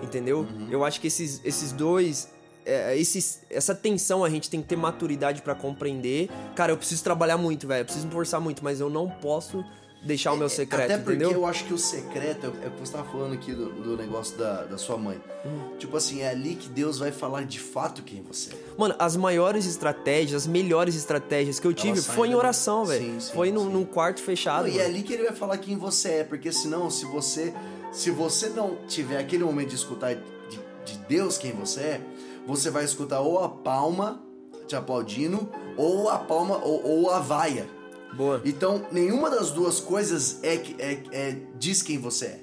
[0.02, 0.46] Entendeu?
[0.70, 2.28] Eu acho que esses, esses dois.
[2.64, 6.28] é, esses, essa tensão a gente tem que ter maturidade pra compreender.
[6.54, 7.82] Cara, eu preciso trabalhar muito, velho.
[7.82, 9.64] Eu preciso me forçar muito, mas eu não posso
[10.02, 11.32] deixar o meu secreto, Até porque entendeu?
[11.32, 13.96] eu acho que o secreto é, é o que você tava falando aqui do, do
[13.98, 15.20] negócio da, da sua mãe.
[15.44, 15.76] Hum.
[15.78, 18.56] Tipo assim, é ali que Deus vai falar de fato quem você é.
[18.78, 23.20] Mano, as maiores estratégias, as melhores estratégias que eu tive foi em oração, velho.
[23.20, 23.72] Sim, Foi num, sim.
[23.72, 24.68] num quarto fechado.
[24.68, 27.52] Não, e é ali que ele vai falar quem você é, porque senão, se você
[27.92, 32.00] se você não tiver aquele momento de escutar de, de Deus quem você é,
[32.46, 34.22] você vai escutar ou a palma
[34.66, 37.68] te aplaudindo, ou a palma, ou, ou a vaia.
[38.14, 38.40] Boa.
[38.44, 42.40] Então, nenhuma das duas coisas é, que- é, é diz quem você é.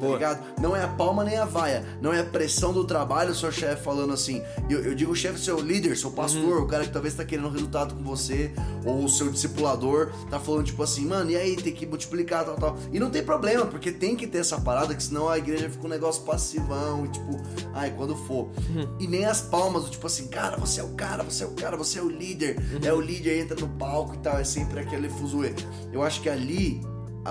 [0.00, 0.44] Tá ligado?
[0.60, 1.84] Não é a palma nem a vaia.
[2.00, 4.42] Não é a pressão do trabalho, o seu chefe falando assim.
[4.68, 6.64] Eu, eu digo chefe, seu líder, seu pastor, uhum.
[6.64, 8.52] o cara que talvez tá querendo resultado com você,
[8.84, 12.56] ou o seu discipulador, tá falando tipo assim, mano, e aí, tem que multiplicar, tal,
[12.56, 12.76] tal.
[12.92, 15.86] E não tem problema, porque tem que ter essa parada, que senão a igreja fica
[15.86, 17.40] um negócio passivão, e tipo,
[17.72, 18.50] ai, quando for.
[18.70, 18.96] Uhum.
[18.98, 21.76] E nem as palmas, tipo assim, cara, você é o cara, você é o cara,
[21.76, 22.58] você é o líder.
[22.58, 22.80] Uhum.
[22.82, 25.54] É o líder, entra no palco e tal, é sempre aquele fuzuê.
[25.92, 26.80] Eu acho que ali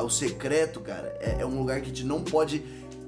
[0.02, 2.64] o secreto, cara, é, é, um lugar que a gente não pode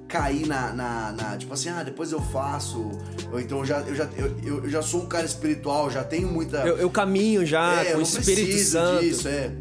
[0.08, 2.92] cair na, na, na, Tipo assim, ah, depois eu faço.
[3.32, 6.28] Ou então eu já, eu, já, eu, eu já sou um cara espiritual, já tenho
[6.28, 6.58] muita.
[6.58, 9.02] Eu, eu caminho já é, com o Espírito Santo.
[9.02, 9.52] Disso, é.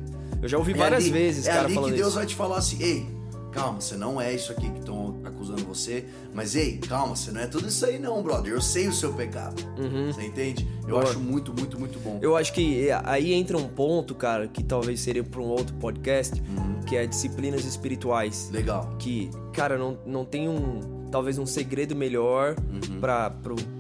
[0.43, 2.17] Eu já ouvi é várias ali, vezes, é cara, ali falando que Deus isso.
[2.17, 3.14] vai te falar assim, ei,
[3.55, 7.41] calma, você não é isso aqui que estão acusando você, mas ei, calma, você não
[7.41, 8.53] é tudo isso aí não, brother.
[8.53, 9.63] Eu sei o seu pecado.
[9.79, 10.13] Uhum.
[10.13, 10.69] Você entende?
[10.83, 11.05] Eu Boa.
[11.05, 12.19] acho muito, muito, muito bom.
[12.21, 15.75] Eu acho que é, aí entra um ponto, cara, que talvez seria para um outro
[15.77, 16.81] podcast, uhum.
[16.85, 18.51] que é disciplinas espirituais.
[18.53, 18.95] Legal.
[18.99, 22.99] Que, cara, não, não tem um talvez um segredo melhor uhum.
[23.01, 23.31] para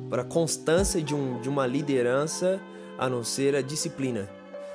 [0.08, 2.60] para constância de, um, de uma liderança
[2.96, 4.28] a não ser a disciplina.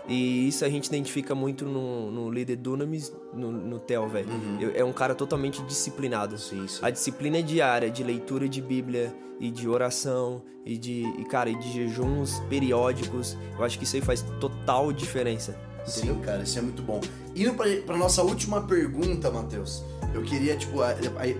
[0.08, 4.30] E isso a gente identifica muito no, no líder Dunamis, no, no Theo, velho.
[4.30, 4.72] Uhum.
[4.74, 6.38] É um cara totalmente disciplinado.
[6.38, 6.80] Sim, sim.
[6.82, 11.50] A disciplina é diária de leitura de Bíblia e de oração e de, e, cara,
[11.50, 13.38] e de jejuns periódicos.
[13.58, 15.58] Eu acho que isso aí faz total diferença.
[15.88, 16.16] Entendeu?
[16.16, 17.00] Sim, cara, isso é muito bom.
[17.36, 19.84] Indo pra, pra nossa última pergunta, Matheus.
[20.14, 20.78] Eu queria, tipo,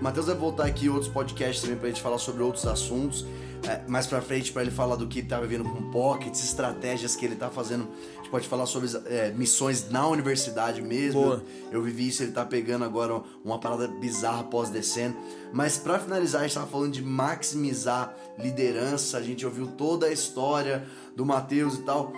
[0.00, 3.26] Matheus vai voltar aqui outros podcasts também pra gente falar sobre outros assuntos.
[3.68, 7.14] É, mais pra frente, para ele falar do que ele tá vivendo com pockets, estratégias
[7.14, 7.88] que ele tá fazendo
[8.30, 11.20] pode falar sobre é, missões na universidade mesmo.
[11.20, 11.44] Boa.
[11.66, 15.16] Eu, eu, vivi isso, ele tá pegando agora uma parada bizarra pós-descendo.
[15.52, 20.12] Mas para finalizar, a gente tava falando de maximizar liderança, a gente ouviu toda a
[20.12, 22.12] história do Matheus e tal.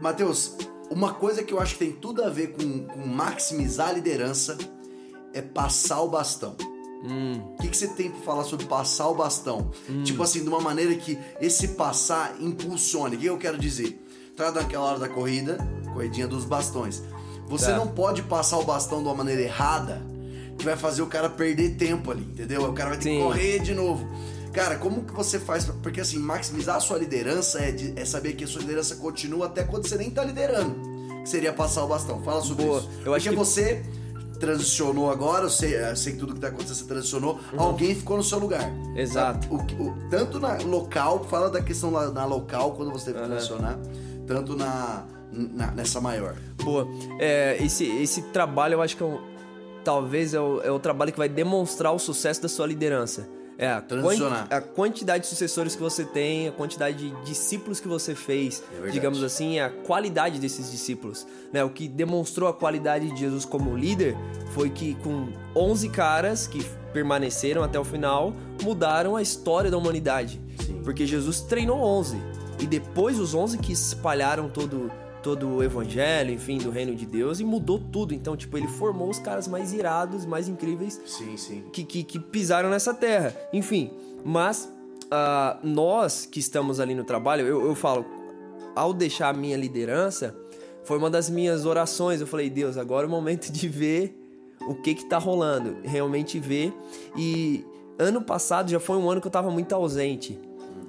[0.00, 0.56] Matheus,
[0.88, 4.56] uma coisa que eu acho que tem tudo a ver com, com maximizar a liderança
[5.34, 6.56] é passar o bastão.
[7.04, 7.40] Hum.
[7.58, 9.70] O que, que você tem pra falar sobre passar o bastão?
[9.88, 10.02] Hum.
[10.02, 13.16] Tipo assim, de uma maneira que esse passar impulsione.
[13.16, 14.02] O que eu quero dizer?
[14.36, 15.56] tá naquela hora da corrida,
[15.92, 17.02] corridinha dos bastões.
[17.48, 17.76] Você tá.
[17.76, 20.02] não pode passar o bastão de uma maneira errada
[20.58, 22.64] que vai fazer o cara perder tempo ali, entendeu?
[22.64, 23.16] O cara vai ter Sim.
[23.16, 24.06] que correr de novo.
[24.52, 25.64] Cara, como que você faz?
[25.82, 29.46] Porque assim, maximizar a sua liderança é, de, é saber que a sua liderança continua
[29.46, 30.74] até quando você nem tá liderando.
[31.22, 32.22] Que seria passar o bastão.
[32.22, 32.80] Fala sobre Boa.
[32.80, 32.88] isso.
[32.88, 33.84] Eu Porque acho que você
[34.36, 37.60] transicionou agora, eu sei, eu sei que tudo que tá acontecendo você transicionou, uhum.
[37.60, 38.70] alguém ficou no seu lugar.
[38.96, 39.48] Exato.
[39.52, 43.28] O, o, tanto na local, fala da questão na, na local, quando você teve uhum.
[43.28, 43.78] transicionar
[44.26, 46.34] tanto na, na nessa maior.
[46.62, 46.86] Boa.
[47.18, 49.18] É, esse, esse trabalho eu acho que é
[49.84, 53.28] talvez é o, é o trabalho que vai demonstrar o sucesso da sua liderança.
[53.58, 53.82] É a,
[54.50, 58.90] a, quantidade de sucessores que você tem, a quantidade de discípulos que você fez, é
[58.90, 61.26] digamos assim, a qualidade desses discípulos.
[61.52, 61.64] Né?
[61.64, 64.14] O que demonstrou a qualidade de Jesus como líder
[64.52, 70.40] foi que com 11 caras que permaneceram até o final, mudaram a história da humanidade.
[70.64, 70.80] Sim.
[70.82, 72.16] Porque Jesus treinou 11.
[72.58, 74.90] E depois os 11 que espalharam todo
[75.26, 78.14] todo o evangelho, enfim, do reino de Deus e mudou tudo.
[78.14, 81.64] Então, tipo, ele formou os caras mais irados, mais incríveis sim, sim.
[81.72, 83.34] Que, que, que pisaram nessa terra.
[83.52, 83.90] Enfim,
[84.24, 84.72] mas
[85.06, 88.06] uh, nós que estamos ali no trabalho, eu, eu falo,
[88.76, 90.32] ao deixar a minha liderança,
[90.84, 92.20] foi uma das minhas orações.
[92.20, 94.16] Eu falei, Deus, agora é o momento de ver
[94.60, 96.72] o que que tá rolando, realmente ver.
[97.16, 97.66] E
[97.98, 100.38] ano passado já foi um ano que eu tava muito ausente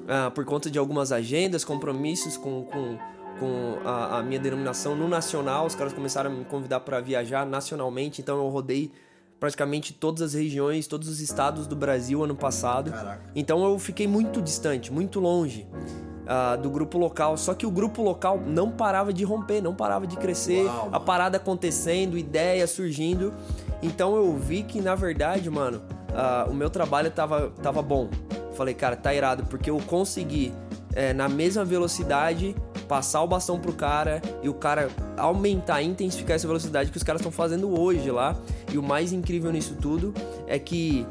[0.08, 3.00] ah, por conta de algumas agendas, compromissos com, com,
[3.40, 5.66] com a, a, minha denominação no nacional.
[5.66, 8.92] Os caras começaram a me convidar para viajar nacionalmente, então eu rodei
[9.40, 12.92] praticamente todas as regiões, todos os estados do Brasil ano passado.
[12.92, 13.22] Caraca.
[13.36, 15.68] Então eu fiquei muito distante, muito longe.
[16.28, 17.38] Uh, do grupo local.
[17.38, 21.00] Só que o grupo local não parava de romper, não parava de crescer, Uau, a
[21.00, 23.34] parada acontecendo, ideias surgindo.
[23.82, 28.10] Então eu vi que, na verdade, mano, uh, o meu trabalho tava, tava bom.
[28.56, 30.52] Falei, cara, tá irado, porque eu consegui,
[30.96, 32.56] é, na mesma velocidade,
[32.88, 37.22] passar o bastão pro cara e o cara aumentar, intensificar essa velocidade que os caras
[37.22, 38.36] estão fazendo hoje lá.
[38.72, 40.14] E o mais incrível nisso tudo
[40.48, 41.06] é que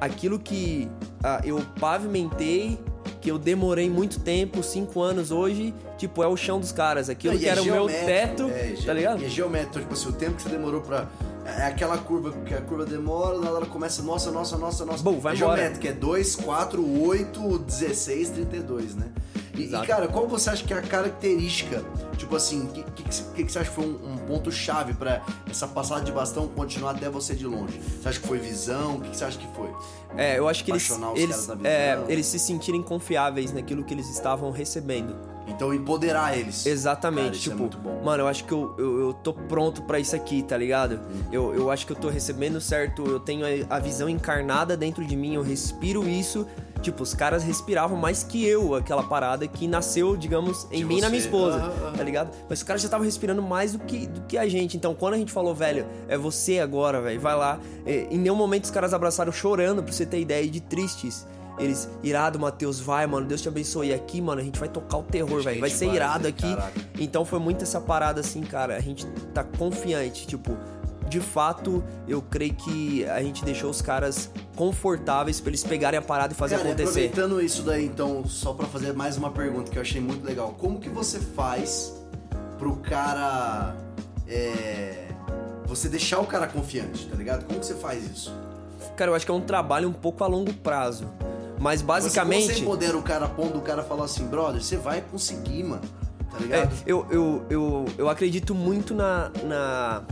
[0.00, 0.88] aquilo que
[1.24, 2.78] uh, eu pavimentei,
[3.20, 7.08] que eu demorei muito tempo, cinco anos hoje, tipo, é o chão dos caras.
[7.08, 9.22] Aquilo Não, que é era o meu teto, é, tá ligado?
[9.22, 11.08] E é geométrico, tipo assim, o tempo que você demorou pra
[11.44, 15.02] é aquela curva que a curva demora, ela começa, nossa, nossa, nossa, nossa.
[15.02, 15.56] Bom, vai é embora.
[15.56, 19.08] geométrica, é 2, 4, 8, 16, 32, né?
[19.54, 21.84] E, e, cara, qual você acha que é a característica?
[22.16, 25.68] Tipo assim, o que, que, que, você acha que foi um, um ponto-chave para essa
[25.68, 27.78] passada de bastão continuar até você de longe?
[27.78, 28.96] Você acha que foi visão?
[28.96, 29.70] O que, que você acha que foi?
[30.16, 34.50] É, eu acho que eles, eles, é, eles se sentirem confiáveis naquilo que eles estavam
[34.50, 35.16] recebendo.
[35.46, 36.66] Então empoderar eles.
[36.66, 37.48] Exatamente.
[37.50, 40.42] Cara, é tipo, mano, eu acho que eu, eu, eu tô pronto para isso aqui,
[40.42, 40.92] tá ligado?
[40.92, 41.22] Uhum.
[41.32, 45.04] Eu, eu acho que eu tô recebendo certo, eu tenho a, a visão encarnada dentro
[45.04, 46.46] de mim, eu respiro isso.
[46.82, 50.98] Tipo, os caras respiravam mais que eu, aquela parada que nasceu, digamos, em de mim
[50.98, 51.92] e na minha esposa, uhum.
[51.92, 52.30] tá ligado?
[52.48, 54.76] Mas os caras já estavam respirando mais do que, do que a gente.
[54.76, 57.60] Então, quando a gente falou, velho, é você agora, velho, vai lá.
[57.86, 61.24] É, em nenhum momento os caras abraçaram chorando, pra você ter ideia, de tristes.
[61.58, 63.88] Eles, irado, Matheus, vai, mano, Deus te abençoe.
[63.88, 65.60] E aqui, mano, a gente vai tocar o terror, velho.
[65.60, 66.54] Vai ser vai, irado aqui.
[66.54, 66.80] Caraca.
[66.98, 68.76] Então foi muito essa parada assim, cara.
[68.76, 70.56] A gente tá confiante, tipo,
[71.08, 76.02] de fato, eu creio que a gente deixou os caras confortáveis para eles pegarem a
[76.02, 77.06] parada e fazer cara, acontecer.
[77.06, 80.54] Aproveitando isso daí, então, só para fazer mais uma pergunta que eu achei muito legal.
[80.58, 81.92] Como que você faz
[82.58, 83.74] pro cara.
[84.26, 85.08] É,
[85.66, 87.44] você deixar o cara confiante, tá ligado?
[87.44, 88.32] Como que você faz isso?
[88.96, 91.06] Cara, eu acho que é um trabalho um pouco a longo prazo.
[91.58, 92.46] Mas basicamente.
[92.46, 95.82] Você, você empodera o cara pondo o cara falar assim, brother, você vai conseguir, mano.
[96.30, 96.72] Tá ligado?
[96.72, 100.02] É, eu, eu, eu, eu acredito muito na, na.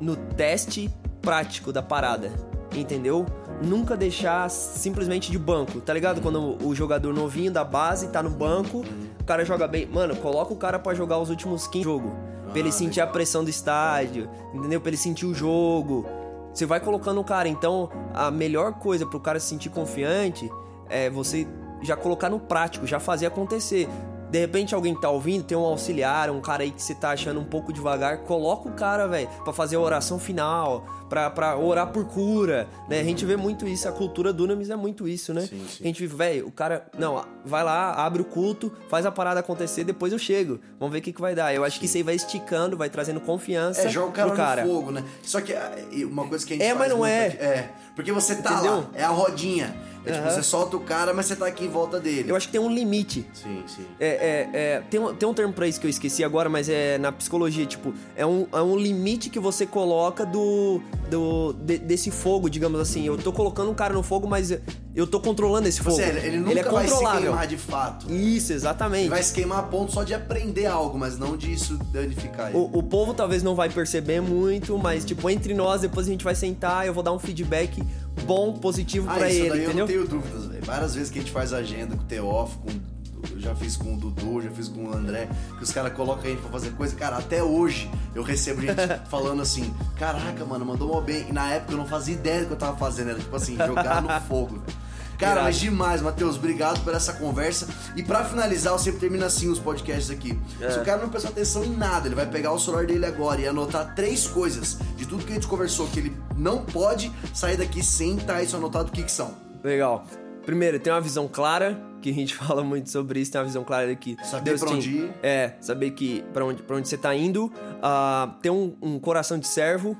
[0.00, 0.90] no teste
[1.22, 2.30] prático da parada.
[2.74, 3.24] Entendeu?
[3.62, 6.20] Nunca deixar simplesmente de banco, tá ligado?
[6.20, 8.84] Quando o jogador novinho da base tá no banco,
[9.20, 9.86] o cara joga bem.
[9.86, 12.12] Mano, coloca o cara para jogar os últimos 15 jogos.
[12.50, 14.80] Pra ele ah, sentir a pressão do estádio, entendeu?
[14.80, 16.06] Pra ele sentir o jogo.
[16.54, 17.48] Você vai colocando o cara.
[17.48, 20.48] Então, a melhor coisa pro cara se sentir confiante
[20.88, 21.46] é você
[21.82, 23.88] já colocar no prático, já fazer acontecer.
[24.34, 27.38] De repente alguém tá ouvindo, tem um auxiliar, um cara aí que você tá achando
[27.38, 31.92] um pouco devagar, coloca o cara, velho, para fazer a oração final, pra, pra orar
[31.92, 32.98] por cura, né?
[32.98, 35.42] A gente vê muito isso, a cultura do Dunamis é muito isso, né?
[35.42, 35.84] Sim, sim.
[35.84, 39.38] A gente vive, velho, o cara, não, vai lá, abre o culto, faz a parada
[39.38, 40.58] acontecer, depois eu chego.
[40.80, 41.54] Vamos ver o que, que vai dar.
[41.54, 41.80] Eu acho sim.
[41.80, 43.82] que isso aí vai esticando, vai trazendo confiança.
[43.82, 44.66] É, joga o cara, no cara.
[44.66, 45.04] fogo, né?
[45.22, 45.70] Só que ah,
[46.10, 47.26] uma coisa que a gente É, mas não é.
[47.26, 48.78] É, porque você tá Entendeu?
[48.78, 49.93] lá, é a rodinha.
[50.06, 52.30] É tipo, você solta o cara, mas você tá aqui em volta dele.
[52.30, 53.26] Eu acho que tem um limite.
[53.32, 53.84] Sim, sim.
[53.98, 56.68] É, é, é, tem, um, tem um termo pra isso que eu esqueci agora, mas
[56.68, 60.80] é na psicologia, tipo, é um, é um limite que você coloca do.
[61.10, 63.06] do de, desse fogo, digamos assim.
[63.06, 64.52] Eu tô colocando um cara no fogo, mas
[64.94, 65.96] eu tô controlando esse fogo.
[65.96, 68.12] Sério, ele nunca ele é vai se queimar de fato.
[68.12, 69.02] Isso, exatamente.
[69.02, 72.58] Ele vai se queimar a ponto só de aprender algo, mas não disso danificar ele.
[72.58, 76.22] O, o povo talvez não vai perceber muito, mas, tipo, entre nós, depois a gente
[76.22, 77.82] vai sentar, eu vou dar um feedback
[78.22, 79.70] bom, positivo ah, para ele, daí entendeu?
[79.70, 80.64] Eu não tenho dúvidas, velho.
[80.64, 82.94] Várias vezes que a gente faz agenda com o Teófilo, com
[83.32, 86.24] eu já fiz com o Dudu, já fiz com o André, que os caras colocam
[86.24, 86.94] a gente pra fazer coisa.
[86.94, 88.74] Cara, até hoje eu recebo gente
[89.08, 91.26] falando assim: caraca, mano, mandou mal bem.
[91.28, 93.10] E na época eu não fazia ideia do que eu tava fazendo.
[93.10, 94.83] Era tipo assim, jogar no fogo, velho.
[95.24, 96.36] Cara, mas demais, Matheus.
[96.36, 97.66] Obrigado por essa conversa.
[97.96, 100.38] E para finalizar, eu sempre termino assim os podcasts aqui.
[100.60, 100.70] É.
[100.70, 103.40] Se o cara não prestar atenção em nada, ele vai pegar o celular dele agora
[103.40, 107.56] e anotar três coisas de tudo que a gente conversou que ele não pode sair
[107.56, 108.88] daqui sem estar isso anotado.
[108.88, 109.34] O que, que são?
[109.62, 110.04] Legal.
[110.44, 113.64] Primeiro, tem uma visão clara, que a gente fala muito sobre isso, tem uma visão
[113.64, 114.16] clara aqui.
[114.22, 115.14] Saber Deus pra onde ir.
[115.22, 117.46] É, saber que para onde, pra onde você tá indo.
[117.46, 119.96] Uh, ter um, um coração de servo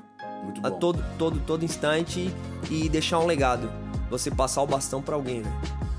[0.61, 2.31] a todo, todo, todo instante
[2.69, 5.55] e deixar um legado você passar o bastão para alguém, velho.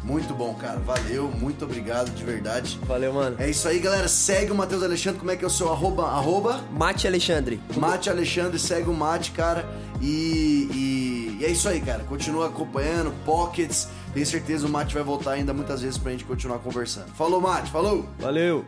[0.06, 0.78] Muito bom, cara.
[0.78, 2.78] Valeu, muito obrigado, de verdade.
[2.86, 3.36] Valeu, mano.
[3.40, 4.06] É isso aí, galera.
[4.06, 5.18] Segue o Matheus Alexandre.
[5.18, 6.04] Como é que é o seu arroba?
[6.04, 6.60] Arroba?
[6.70, 7.60] Mate Alexandre.
[7.76, 9.68] Mate Alexandre, segue o Mate, cara.
[10.00, 12.04] E, e, e, é isso aí, cara.
[12.04, 13.88] Continua acompanhando, Pockets.
[14.14, 17.08] Tenho certeza o Mate vai voltar ainda muitas vezes pra gente continuar conversando.
[17.08, 17.68] Falou, Mate.
[17.72, 18.06] Falou.
[18.20, 18.64] Valeu.